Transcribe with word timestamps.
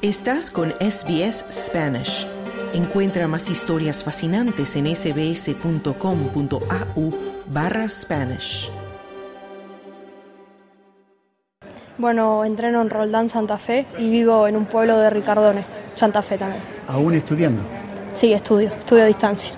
Estás 0.00 0.52
con 0.52 0.70
SBS 0.78 1.44
Spanish. 1.50 2.24
Encuentra 2.72 3.26
más 3.26 3.50
historias 3.50 4.04
fascinantes 4.04 4.76
en 4.76 4.94
sbs.com.au 4.94 5.90
barra 7.48 7.88
Spanish. 7.88 8.70
Bueno, 11.98 12.44
entreno 12.44 12.80
en 12.80 12.90
Roldán, 12.90 13.28
Santa 13.28 13.58
Fe 13.58 13.86
y 13.98 14.08
vivo 14.08 14.46
en 14.46 14.56
un 14.56 14.66
pueblo 14.66 14.98
de 14.98 15.10
Ricardones, 15.10 15.64
Santa 15.96 16.22
Fe 16.22 16.38
también. 16.38 16.62
¿Aún 16.86 17.16
estudiando? 17.16 17.64
Sí, 18.12 18.32
estudio, 18.32 18.70
estudio 18.78 19.02
a 19.02 19.06
distancia. 19.06 19.50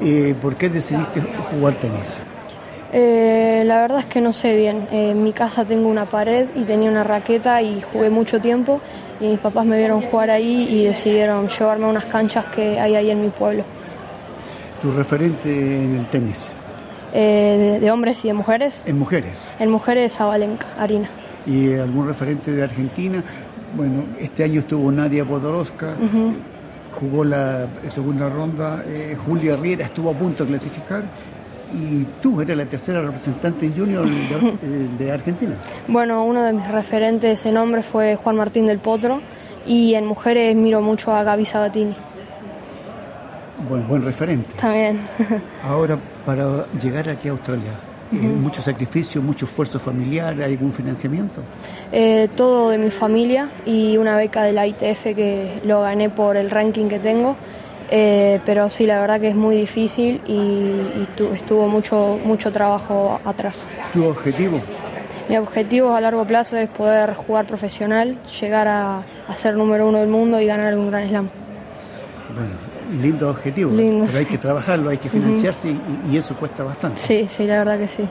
Eh, 0.00 0.34
¿Por 0.42 0.56
qué 0.56 0.68
decidiste 0.68 1.20
jugar 1.20 1.74
tenis? 1.78 2.18
Eh, 2.92 3.62
la 3.64 3.82
verdad 3.82 4.00
es 4.00 4.06
que 4.06 4.20
no 4.20 4.32
sé 4.32 4.56
bien. 4.56 4.88
Eh, 4.90 5.10
en 5.12 5.22
mi 5.22 5.32
casa 5.32 5.64
tengo 5.64 5.88
una 5.88 6.06
pared 6.06 6.48
y 6.56 6.64
tenía 6.64 6.90
una 6.90 7.04
raqueta 7.04 7.62
y 7.62 7.80
jugué 7.82 8.10
mucho 8.10 8.40
tiempo 8.40 8.80
y 9.20 9.28
mis 9.28 9.40
papás 9.40 9.64
me 9.66 9.78
vieron 9.78 10.02
jugar 10.02 10.30
ahí 10.30 10.68
y 10.70 10.84
decidieron 10.84 11.48
llevarme 11.48 11.86
a 11.86 11.88
unas 11.88 12.04
canchas 12.06 12.46
que 12.46 12.78
hay 12.78 12.94
ahí 12.94 13.10
en 13.10 13.22
mi 13.22 13.28
pueblo. 13.28 13.64
¿Tu 14.82 14.90
referente 14.92 15.48
en 15.84 15.96
el 15.96 16.06
tenis? 16.08 16.50
Eh, 17.14 17.78
de, 17.78 17.80
de 17.80 17.90
hombres 17.90 18.24
y 18.24 18.28
de 18.28 18.34
mujeres. 18.34 18.82
En 18.86 18.98
mujeres. 18.98 19.38
En 19.58 19.70
mujeres, 19.70 20.12
Zabalenka, 20.12 20.66
Arina. 20.78 21.08
¿Y 21.46 21.72
algún 21.74 22.06
referente 22.06 22.52
de 22.52 22.62
Argentina? 22.62 23.22
Bueno, 23.76 24.04
este 24.18 24.44
año 24.44 24.60
estuvo 24.60 24.90
Nadia 24.90 25.24
Podoroska, 25.24 25.96
jugó 26.92 27.24
la 27.24 27.66
segunda 27.90 28.28
ronda, 28.28 28.84
eh, 28.86 29.16
Julia 29.26 29.54
Riera 29.56 29.84
estuvo 29.84 30.10
a 30.10 30.14
punto 30.14 30.44
de 30.44 30.50
clasificar 30.50 31.04
y 31.74 32.04
tú 32.22 32.40
eres 32.40 32.56
la 32.56 32.66
tercera 32.66 33.00
representante 33.00 33.66
en 33.66 33.76
junior 33.76 34.06
de, 34.06 34.88
de 35.04 35.12
Argentina. 35.12 35.54
Bueno, 35.88 36.24
uno 36.24 36.42
de 36.42 36.52
mis 36.52 36.66
referentes 36.68 37.44
en 37.46 37.56
hombres 37.56 37.86
fue 37.86 38.16
Juan 38.16 38.36
Martín 38.36 38.66
del 38.66 38.78
Potro 38.78 39.20
y 39.66 39.94
en 39.94 40.06
mujeres 40.06 40.54
miro 40.54 40.80
mucho 40.80 41.12
a 41.12 41.22
Gaby 41.24 41.44
Sabatini. 41.44 41.94
Buen, 43.68 43.86
buen 43.88 44.04
referente. 44.04 44.48
También. 44.60 45.00
Ahora, 45.64 45.98
para 46.24 46.66
llegar 46.80 47.08
aquí 47.08 47.28
a 47.28 47.32
Australia, 47.32 47.72
eh, 48.12 48.16
mucho 48.16 48.62
sacrificio, 48.62 49.22
mucho 49.22 49.46
esfuerzo 49.46 49.78
familiar, 49.78 50.40
¿hay 50.40 50.52
algún 50.52 50.72
financiamiento? 50.72 51.40
Eh, 51.90 52.28
todo 52.36 52.70
de 52.70 52.78
mi 52.78 52.90
familia 52.90 53.50
y 53.64 53.96
una 53.96 54.16
beca 54.16 54.42
de 54.42 54.52
la 54.52 54.66
ITF 54.66 55.14
que 55.14 55.60
lo 55.64 55.80
gané 55.82 56.10
por 56.10 56.36
el 56.36 56.50
ranking 56.50 56.86
que 56.88 56.98
tengo. 56.98 57.36
Eh, 57.90 58.40
pero 58.44 58.68
sí, 58.68 58.84
la 58.86 59.00
verdad 59.00 59.20
que 59.20 59.28
es 59.28 59.36
muy 59.36 59.56
difícil 59.56 60.20
y, 60.26 60.32
y 60.32 61.08
tu- 61.16 61.32
estuvo 61.32 61.68
mucho, 61.68 62.18
mucho 62.24 62.50
trabajo 62.52 63.20
atrás. 63.24 63.66
¿Tu 63.92 64.04
objetivo? 64.04 64.60
Mi 65.28 65.36
objetivo 65.38 65.94
a 65.94 66.00
largo 66.00 66.24
plazo 66.24 66.56
es 66.56 66.68
poder 66.68 67.14
jugar 67.14 67.46
profesional, 67.46 68.16
llegar 68.40 68.66
a, 68.68 68.98
a 69.28 69.34
ser 69.36 69.54
número 69.54 69.88
uno 69.88 69.98
del 69.98 70.08
mundo 70.08 70.40
y 70.40 70.46
ganar 70.46 70.76
un 70.76 70.90
gran 70.90 71.08
slam. 71.08 71.28
Bueno, 72.34 73.02
lindo 73.02 73.30
objetivo, 73.30 73.72
Lindo, 73.72 74.04
pero 74.06 74.18
hay 74.18 74.24
que 74.26 74.38
trabajarlo, 74.38 74.90
hay 74.90 74.98
que 74.98 75.08
financiarse 75.08 75.68
y, 75.68 75.80
y 76.12 76.16
eso 76.16 76.34
cuesta 76.36 76.64
bastante. 76.64 76.98
Sí, 76.98 77.26
sí, 77.28 77.46
la 77.46 77.58
verdad 77.58 77.78
que 77.78 77.88
sí. 77.88 78.02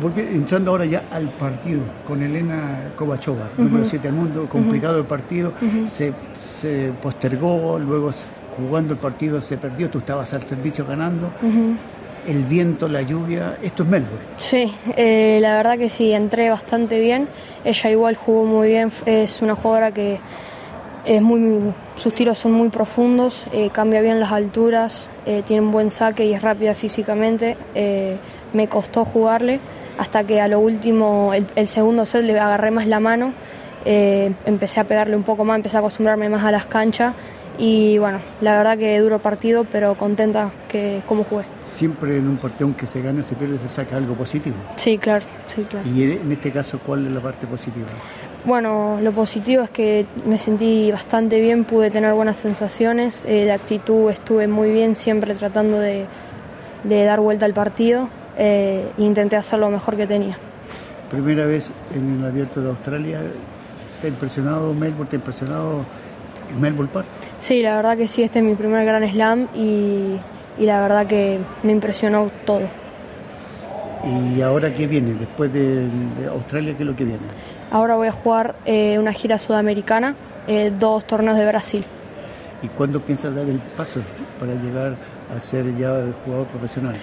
Volvi- 0.00 0.28
entrando 0.34 0.70
ahora 0.72 0.84
ya 0.84 1.04
al 1.10 1.30
partido 1.30 1.80
con 2.06 2.22
Elena 2.22 2.90
Kovachova, 2.94 3.48
número 3.56 3.88
7 3.88 4.08
del 4.08 4.16
mundo, 4.16 4.46
complicado 4.48 4.98
el 4.98 5.04
partido, 5.04 5.52
se, 5.86 6.12
se 6.38 6.92
postergó, 7.02 7.78
luego 7.78 8.10
jugando 8.58 8.94
el 8.94 8.98
partido 8.98 9.40
se 9.40 9.56
perdió, 9.56 9.88
tú 9.88 9.98
estabas 9.98 10.34
al 10.34 10.42
servicio 10.42 10.84
ganando, 10.84 11.30
el 12.26 12.44
viento, 12.44 12.88
la 12.88 13.02
lluvia, 13.02 13.56
esto 13.62 13.84
es 13.84 13.88
Melbourne. 13.88 14.24
Sí, 14.36 14.72
eh, 14.96 15.38
la 15.40 15.56
verdad 15.56 15.78
que 15.78 15.88
sí, 15.88 16.12
entré 16.12 16.50
bastante 16.50 16.98
bien. 17.00 17.28
Ella 17.64 17.90
igual 17.90 18.16
jugó 18.16 18.44
muy 18.44 18.68
bien, 18.68 18.90
es 19.06 19.40
una 19.40 19.54
jugadora 19.54 19.92
que 19.92 20.18
es 21.06 21.22
muy, 21.22 21.72
sus 21.96 22.14
tiros 22.14 22.36
son 22.36 22.52
muy 22.52 22.68
profundos, 22.68 23.46
eh, 23.52 23.70
cambia 23.70 24.02
bien 24.02 24.20
las 24.20 24.32
alturas, 24.32 25.08
eh, 25.24 25.42
tiene 25.46 25.62
un 25.62 25.72
buen 25.72 25.90
saque 25.90 26.26
y 26.26 26.34
es 26.34 26.42
rápida 26.42 26.74
físicamente. 26.74 27.56
Me 28.52 28.66
costó 28.66 29.04
jugarle 29.04 29.60
hasta 29.98 30.24
que 30.24 30.40
a 30.40 30.48
lo 30.48 30.58
último, 30.58 31.32
el, 31.34 31.46
el 31.54 31.68
segundo 31.68 32.06
set 32.06 32.24
le 32.24 32.38
agarré 32.38 32.70
más 32.70 32.86
la 32.86 32.98
mano, 32.98 33.32
empecé 33.84 34.80
a 34.80 34.84
pegarle 34.84 35.16
un 35.16 35.22
poco 35.22 35.44
más, 35.44 35.56
empecé 35.56 35.76
a 35.76 35.80
acostumbrarme 35.80 36.28
más 36.28 36.44
a 36.44 36.50
las 36.50 36.66
canchas 36.66 37.14
y 37.58 37.98
bueno, 37.98 38.20
la 38.40 38.56
verdad 38.56 38.78
que 38.78 38.98
duro 39.00 39.18
partido, 39.18 39.64
pero 39.70 39.94
contenta 39.94 40.50
que 40.68 41.02
cómo 41.06 41.24
jugué. 41.24 41.44
Siempre 41.64 42.16
en 42.16 42.28
un 42.28 42.36
partido 42.36 42.66
aunque 42.66 42.86
se 42.86 43.02
gana, 43.02 43.22
se 43.22 43.34
pierde, 43.34 43.58
se 43.58 43.68
saca 43.68 43.96
algo 43.96 44.14
positivo. 44.14 44.56
Sí, 44.76 44.96
claro, 44.96 45.26
sí, 45.48 45.62
claro. 45.68 45.88
Y 45.88 46.02
en 46.02 46.30
este 46.32 46.52
caso, 46.52 46.78
¿cuál 46.78 47.06
es 47.06 47.12
la 47.12 47.20
parte 47.20 47.46
positiva? 47.46 47.86
Bueno, 48.44 48.98
lo 49.02 49.12
positivo 49.12 49.64
es 49.64 49.70
que 49.70 50.06
me 50.24 50.38
sentí 50.38 50.92
bastante 50.92 51.40
bien, 51.40 51.64
pude 51.64 51.90
tener 51.90 52.14
buenas 52.14 52.36
sensaciones, 52.36 53.24
eh, 53.24 53.44
de 53.44 53.52
actitud 53.52 54.08
estuve 54.10 54.46
muy 54.46 54.70
bien, 54.70 54.94
siempre 54.94 55.34
tratando 55.34 55.80
de, 55.80 56.06
de 56.84 57.04
dar 57.04 57.20
vuelta 57.20 57.44
al 57.46 57.52
partido 57.52 58.08
eh, 58.36 58.88
e 58.96 59.02
intenté 59.02 59.36
hacer 59.36 59.58
lo 59.58 59.68
mejor 59.68 59.96
que 59.96 60.06
tenía. 60.06 60.38
Primera 61.10 61.46
vez 61.46 61.72
en 61.94 62.20
el 62.20 62.26
abierto 62.26 62.60
de 62.60 62.70
Australia, 62.70 63.20
¿te 64.00 64.06
ha 64.06 64.10
impresionado 64.10 64.72
Melbourne? 64.72 65.10
¿Te 65.10 65.16
ha 65.16 65.18
impresionado 65.18 65.84
Melbourne 66.60 66.90
Park? 66.92 67.06
Sí, 67.38 67.62
la 67.62 67.76
verdad 67.76 67.96
que 67.96 68.08
sí, 68.08 68.22
este 68.22 68.38
es 68.38 68.44
mi 68.44 68.54
primer 68.54 68.84
gran 68.84 69.08
slam 69.10 69.48
y, 69.54 70.16
y 70.58 70.66
la 70.66 70.80
verdad 70.80 71.06
que 71.06 71.38
me 71.62 71.72
impresionó 71.72 72.30
todo. 72.44 72.62
¿Y 74.04 74.40
ahora 74.42 74.72
qué 74.72 74.86
viene? 74.86 75.14
Después 75.14 75.52
de, 75.52 75.88
de 75.88 76.28
Australia, 76.30 76.74
¿qué 76.76 76.82
es 76.82 76.88
lo 76.88 76.96
que 76.96 77.04
viene? 77.04 77.20
Ahora 77.70 77.96
voy 77.96 78.06
a 78.06 78.12
jugar 78.12 78.54
eh, 78.64 78.98
una 78.98 79.12
gira 79.12 79.38
sudamericana, 79.38 80.14
eh, 80.46 80.72
dos 80.78 81.04
torneos 81.04 81.36
de 81.36 81.46
Brasil. 81.46 81.84
¿Y 82.62 82.68
cuándo 82.68 83.00
piensas 83.00 83.34
dar 83.34 83.46
el 83.46 83.58
paso 83.58 84.00
para 84.40 84.54
llegar 84.54 84.96
a 85.36 85.40
ser 85.40 85.76
ya 85.76 85.92
jugador 86.24 86.46
profesional? 86.46 86.94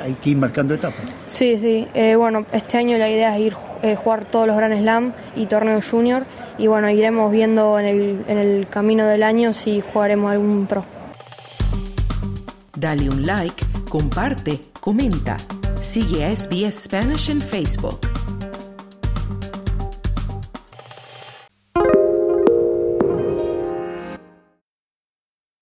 Hay 0.00 0.14
que 0.14 0.30
ir 0.30 0.36
marcando 0.36 0.74
etapas. 0.74 1.00
Sí, 1.26 1.58
sí. 1.58 1.88
Eh, 1.94 2.14
bueno, 2.16 2.44
este 2.52 2.76
año 2.78 2.98
la 2.98 3.08
idea 3.08 3.36
es 3.36 3.46
ir 3.46 3.52
eh, 3.82 3.96
jugar 3.96 4.26
todos 4.26 4.46
los 4.46 4.56
Grand 4.56 4.78
Slam 4.78 5.12
y 5.36 5.46
torneos 5.46 5.88
junior 5.88 6.24
y 6.58 6.66
bueno, 6.66 6.90
iremos 6.90 7.32
viendo 7.32 7.78
en 7.78 7.86
el, 7.86 8.24
en 8.28 8.38
el 8.38 8.68
camino 8.68 9.06
del 9.06 9.22
año 9.22 9.52
si 9.52 9.80
jugaremos 9.80 10.32
algún 10.32 10.66
pro. 10.66 10.84
Dale 12.76 13.08
un 13.08 13.26
like, 13.26 13.64
comparte, 13.88 14.60
comenta. 14.80 15.36
Sigue 15.80 16.24
a 16.24 16.34
SBS 16.34 16.84
Spanish 16.84 17.30
en 17.30 17.40
Facebook. 17.40 18.09